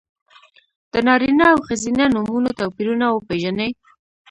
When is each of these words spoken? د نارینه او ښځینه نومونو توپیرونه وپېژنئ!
د 0.91 0.93
نارینه 1.07 1.45
او 1.53 1.59
ښځینه 1.67 2.03
نومونو 2.13 2.49
توپیرونه 2.59 3.05
وپېژنئ! 3.09 3.71